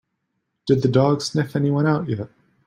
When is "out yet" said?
1.85-2.27